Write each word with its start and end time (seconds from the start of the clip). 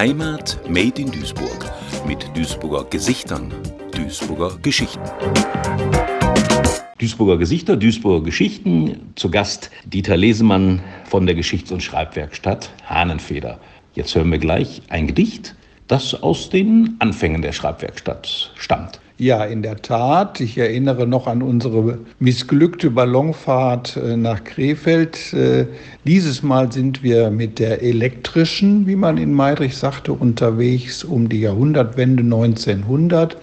Heimat 0.00 0.58
Made 0.66 0.98
in 0.98 1.10
Duisburg 1.10 1.70
mit 2.06 2.26
Duisburger 2.34 2.84
Gesichtern, 2.84 3.52
Duisburger 3.94 4.56
Geschichten. 4.62 5.02
Duisburger 6.96 7.36
Gesichter, 7.36 7.76
Duisburger 7.76 8.24
Geschichten. 8.24 9.12
Zu 9.16 9.30
Gast 9.30 9.70
Dieter 9.84 10.16
Lesemann 10.16 10.80
von 11.04 11.26
der 11.26 11.34
Geschichts- 11.34 11.70
und 11.70 11.82
Schreibwerkstatt 11.82 12.70
Hahnenfeder. 12.86 13.60
Jetzt 13.92 14.14
hören 14.14 14.30
wir 14.30 14.38
gleich 14.38 14.80
ein 14.88 15.06
Gedicht, 15.06 15.54
das 15.86 16.14
aus 16.22 16.48
den 16.48 16.96
Anfängen 17.00 17.42
der 17.42 17.52
Schreibwerkstatt 17.52 18.52
stammt. 18.56 19.02
Ja, 19.20 19.44
in 19.44 19.60
der 19.60 19.82
Tat. 19.82 20.40
Ich 20.40 20.56
erinnere 20.56 21.06
noch 21.06 21.26
an 21.26 21.42
unsere 21.42 21.98
missglückte 22.20 22.90
Ballonfahrt 22.90 23.98
äh, 23.98 24.16
nach 24.16 24.42
Krefeld. 24.44 25.34
Äh, 25.34 25.66
dieses 26.06 26.42
Mal 26.42 26.72
sind 26.72 27.02
wir 27.02 27.30
mit 27.30 27.58
der 27.58 27.82
elektrischen, 27.82 28.86
wie 28.86 28.96
man 28.96 29.18
in 29.18 29.34
Meidrich 29.34 29.76
sagte, 29.76 30.14
unterwegs 30.14 31.04
um 31.04 31.28
die 31.28 31.42
Jahrhundertwende 31.42 32.22
1900 32.22 33.36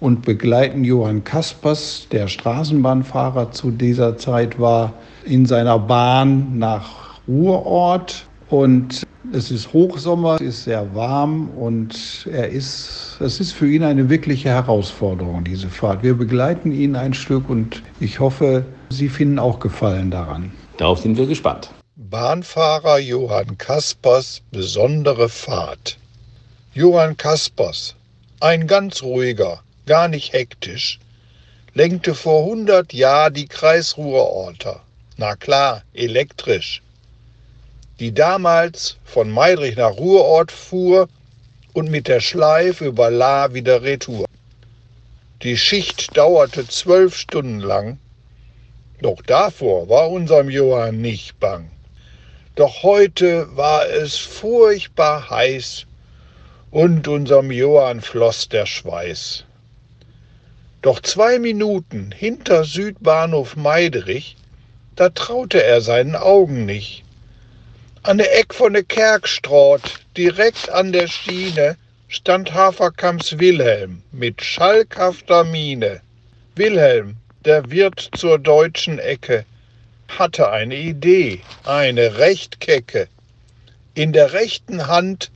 und 0.00 0.22
begleiten 0.22 0.84
Johann 0.84 1.22
Kaspers, 1.22 2.06
der 2.10 2.26
Straßenbahnfahrer 2.26 3.52
zu 3.52 3.72
dieser 3.72 4.16
Zeit 4.16 4.58
war, 4.58 4.94
in 5.26 5.44
seiner 5.44 5.78
Bahn 5.78 6.58
nach 6.58 7.20
Ruhrort 7.28 8.24
und 8.50 9.06
es 9.32 9.50
ist 9.50 9.72
Hochsommer, 9.72 10.36
es 10.36 10.40
ist 10.40 10.64
sehr 10.64 10.94
warm 10.94 11.50
und 11.50 12.26
er 12.30 12.48
ist, 12.48 13.16
es 13.20 13.40
ist 13.40 13.52
für 13.52 13.70
ihn 13.70 13.84
eine 13.84 14.08
wirkliche 14.08 14.48
Herausforderung, 14.48 15.44
diese 15.44 15.68
Fahrt. 15.68 16.02
Wir 16.02 16.14
begleiten 16.14 16.72
ihn 16.72 16.96
ein 16.96 17.14
Stück 17.14 17.48
und 17.48 17.82
ich 18.00 18.18
hoffe, 18.18 18.64
Sie 18.90 19.08
finden 19.08 19.38
auch 19.38 19.60
Gefallen 19.60 20.10
daran. 20.10 20.50
Darauf 20.78 21.00
sind 21.00 21.16
wir 21.16 21.26
gespannt. 21.26 21.70
Bahnfahrer 21.96 22.98
Johann 22.98 23.56
Kaspers 23.56 24.42
besondere 24.50 25.28
Fahrt. 25.28 25.96
Johann 26.74 27.16
Kaspers, 27.16 27.94
ein 28.40 28.66
ganz 28.66 29.02
ruhiger, 29.02 29.60
gar 29.86 30.08
nicht 30.08 30.32
hektisch, 30.32 30.98
lenkte 31.74 32.14
vor 32.14 32.44
100 32.44 32.92
Jahren 32.92 33.34
die 33.34 33.46
Kreisruhrorter. 33.46 34.80
Na 35.18 35.36
klar, 35.36 35.82
elektrisch 35.94 36.82
die 38.00 38.14
damals 38.14 38.96
von 39.04 39.30
Meidrich 39.30 39.76
nach 39.76 39.98
Ruhrort 39.98 40.50
fuhr 40.50 41.06
und 41.74 41.90
mit 41.90 42.08
der 42.08 42.20
Schleife 42.20 42.86
über 42.86 43.10
La 43.10 43.52
wieder 43.52 43.82
retour. 43.82 44.24
Die 45.42 45.58
Schicht 45.58 46.16
dauerte 46.16 46.66
zwölf 46.66 47.14
Stunden 47.14 47.60
lang, 47.60 47.98
doch 49.02 49.20
davor 49.22 49.90
war 49.90 50.10
unserem 50.10 50.48
Johann 50.48 51.02
nicht 51.02 51.38
bang. 51.40 51.70
Doch 52.54 52.82
heute 52.82 53.54
war 53.54 53.86
es 53.86 54.16
furchtbar 54.16 55.28
heiß 55.28 55.84
und 56.70 57.06
unserem 57.06 57.50
Johann 57.50 58.00
floss 58.00 58.48
der 58.48 58.64
Schweiß. 58.64 59.44
Doch 60.80 61.00
zwei 61.00 61.38
Minuten 61.38 62.12
hinter 62.16 62.64
Südbahnhof 62.64 63.56
Meidrich, 63.56 64.36
da 64.96 65.10
traute 65.10 65.62
er 65.62 65.82
seinen 65.82 66.16
Augen 66.16 66.64
nicht. 66.64 67.04
An 68.02 68.16
der 68.16 68.38
Eck 68.38 68.54
von 68.54 68.72
der 68.72 68.82
Kerkstraat, 68.82 69.82
direkt 70.16 70.70
an 70.70 70.90
der 70.90 71.06
Schiene, 71.06 71.76
stand 72.08 72.54
Haferkamps 72.54 73.38
Wilhelm 73.38 74.00
mit 74.10 74.42
schalkhafter 74.42 75.44
Miene. 75.44 76.00
Wilhelm, 76.56 77.16
der 77.44 77.70
Wirt 77.70 78.08
zur 78.16 78.38
deutschen 78.38 78.98
Ecke, 78.98 79.44
hatte 80.08 80.50
eine 80.50 80.76
Idee, 80.76 81.42
eine 81.64 82.16
recht 82.16 82.58
kecke. 82.60 83.06
In 83.92 84.14
der 84.14 84.32
rechten 84.32 84.86
Hand, 84.86 85.30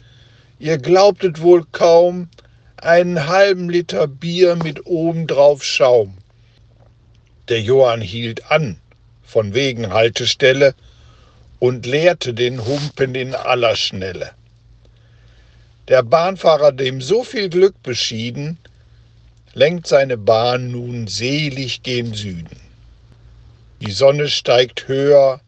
ihr 0.59 0.79
glaubtet 0.79 1.43
wohl 1.43 1.67
kaum, 1.71 2.31
einen 2.79 3.29
halben 3.29 3.69
Liter 3.69 4.07
Bier 4.07 4.57
mit 4.57 4.87
obendrauf 4.87 5.63
Schaum. 5.63 6.17
Der 7.51 7.61
Johann 7.61 8.01
hielt 8.01 8.51
an, 8.51 8.79
von 9.23 9.53
wegen 9.53 9.93
Haltestelle, 9.93 10.75
und 11.65 11.87
leerte 11.87 12.35
den 12.35 12.67
Humpen 12.67 13.15
in 13.15 13.35
aller 13.35 13.75
Schnelle. 13.75 14.33
Der 15.89 16.03
Bahnfahrer, 16.03 16.73
dem 16.73 17.01
so 17.01 17.25
viel 17.25 17.49
Glück 17.49 17.83
beschieden, 17.83 18.59
lenkt 19.55 19.87
seine 19.87 20.19
Bahn 20.19 20.73
nun 20.73 21.07
selig 21.07 21.83
gen 21.83 22.13
Süden. 22.13 22.61
Die 23.81 23.93
Sonne 23.93 24.29
steigt 24.29 24.89
höher, 24.89 25.41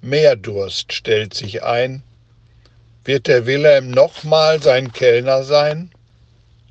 mehr 0.00 0.34
Durst 0.34 0.92
stellt 0.92 1.32
sich 1.32 1.62
ein. 1.62 2.02
Wird 3.04 3.28
der 3.28 3.46
Wilhelm 3.46 3.92
nochmal 3.92 4.60
sein 4.60 4.92
Kellner 4.92 5.44
sein? 5.44 5.92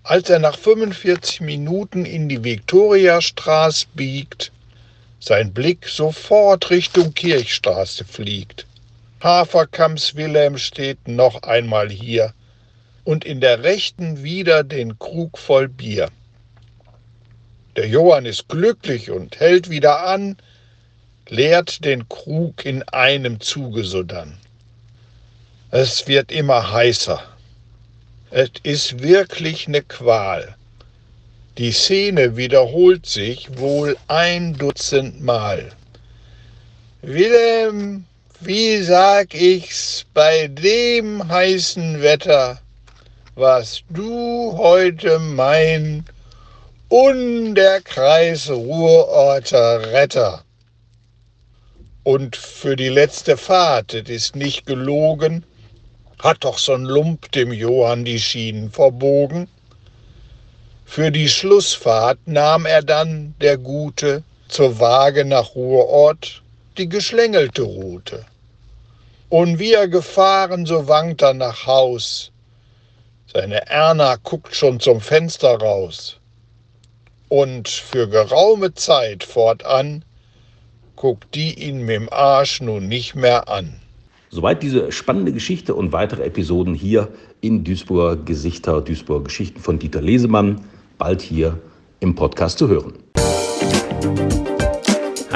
Als 0.03 0.29
er 0.29 0.39
nach 0.39 0.57
45 0.57 1.39
Minuten 1.39 2.03
in 2.03 2.27
die 2.27 2.43
Viktoriastraße 2.43 3.85
biegt, 3.93 4.51
sein 5.21 5.53
Blick 5.53 5.87
sofort 5.87 6.69
Richtung 6.69 7.13
Kirchstraße 7.13 8.03
fliegt. 8.03 8.65
Haferkamps 9.21 10.15
Wilhelm 10.15 10.57
steht 10.57 11.07
noch 11.07 11.43
einmal 11.43 11.91
hier 11.91 12.33
und 13.03 13.23
in 13.23 13.39
der 13.39 13.61
rechten 13.63 14.23
wieder 14.23 14.63
den 14.63 14.97
Krug 14.97 15.37
voll 15.37 15.67
Bier. 15.67 16.09
Der 17.75 17.87
Johann 17.87 18.25
ist 18.25 18.49
glücklich 18.49 19.11
und 19.11 19.39
hält 19.39 19.69
wieder 19.69 20.07
an, 20.07 20.37
leert 21.29 21.85
den 21.85 22.09
Krug 22.09 22.65
in 22.65 22.81
einem 22.89 23.39
Zuge 23.39 23.83
sodann. 23.83 24.37
Es 25.69 26.07
wird 26.07 26.31
immer 26.31 26.71
heißer. 26.71 27.21
Es 28.31 28.49
ist 28.63 29.03
wirklich 29.03 29.67
ne 29.67 29.83
Qual. 29.83 30.55
Die 31.59 31.71
Szene 31.71 32.37
wiederholt 32.37 33.05
sich 33.05 33.55
wohl 33.59 33.95
ein 34.07 34.55
Dutzend 34.57 35.21
Mal. 35.21 35.71
Wilhelm, 37.03 38.05
wie 38.43 38.81
sag 38.81 39.35
ich's 39.35 40.03
bei 40.15 40.47
dem 40.47 41.27
heißen 41.27 42.01
Wetter, 42.01 42.59
was 43.35 43.83
du 43.89 44.57
heute 44.57 45.19
mein 45.19 46.05
und 46.89 47.53
der 47.53 47.81
Kreis 47.81 48.49
Ruhrorter 48.49 49.91
Retter. 49.91 50.43
Und 52.01 52.35
für 52.35 52.75
die 52.75 52.89
letzte 52.89 53.37
Fahrt, 53.37 53.93
es 53.93 54.09
ist 54.09 54.35
nicht 54.35 54.65
gelogen, 54.65 55.45
hat 56.17 56.43
doch 56.43 56.57
so'n 56.57 56.85
Lump 56.85 57.31
dem 57.33 57.53
Johann 57.53 58.05
die 58.05 58.19
Schienen 58.19 58.71
verbogen. 58.71 59.47
Für 60.85 61.11
die 61.11 61.29
Schlussfahrt 61.29 62.17
nahm 62.25 62.65
er 62.65 62.81
dann, 62.81 63.35
der 63.39 63.59
Gute, 63.59 64.23
zur 64.47 64.79
Waage 64.79 65.25
nach 65.25 65.53
Ruhrort 65.53 66.41
die 66.77 66.89
geschlängelte 66.89 67.63
Route. 67.63 68.25
Und 69.29 69.59
wie 69.59 69.73
er 69.73 69.87
gefahren, 69.87 70.65
so 70.65 70.87
wankt 70.87 71.21
er 71.21 71.33
nach 71.33 71.65
Haus. 71.65 72.31
Seine 73.33 73.67
Erna 73.67 74.17
guckt 74.17 74.53
schon 74.53 74.79
zum 74.79 74.99
Fenster 74.99 75.55
raus. 75.55 76.17
Und 77.29 77.69
für 77.69 78.09
geraume 78.09 78.73
Zeit 78.73 79.23
fortan 79.23 80.03
guckt 80.97 81.33
die 81.33 81.53
ihn 81.63 81.85
mit 81.85 81.95
dem 81.95 82.09
Arsch 82.11 82.61
nun 82.61 82.87
nicht 82.87 83.15
mehr 83.15 83.47
an. 83.47 83.73
Soweit 84.29 84.61
diese 84.61 84.91
spannende 84.91 85.33
Geschichte 85.33 85.73
und 85.75 85.91
weitere 85.91 86.23
Episoden 86.23 86.73
hier 86.73 87.07
in 87.41 87.63
Duisburger 87.63 88.21
Gesichter, 88.21 88.81
Duisburger 88.81 89.25
Geschichten 89.25 89.59
von 89.59 89.79
Dieter 89.79 90.01
Lesemann, 90.01 90.61
bald 90.97 91.21
hier 91.21 91.57
im 92.01 92.15
Podcast 92.15 92.59
zu 92.59 92.67
hören. 92.67 92.93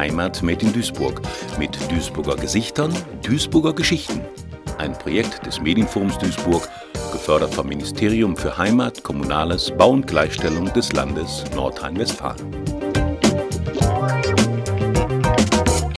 Heimat 0.05 0.43
Made 0.43 0.63
in 0.63 0.71
Duisburg 0.71 1.19
mit 1.57 1.75
Duisburger 1.89 2.35
Gesichtern, 2.35 2.93
Duisburger 3.23 3.73
Geschichten. 3.73 4.21
Ein 4.77 4.93
Projekt 4.93 5.43
des 5.47 5.59
Medienforums 5.59 6.19
Duisburg, 6.19 6.69
gefördert 7.11 7.55
vom 7.55 7.67
Ministerium 7.67 8.37
für 8.37 8.55
Heimat, 8.55 9.01
Kommunales, 9.01 9.71
Bau 9.75 9.89
und 9.89 10.05
Gleichstellung 10.05 10.71
des 10.73 10.93
Landes 10.93 11.43
Nordrhein-Westfalen. 11.55 12.74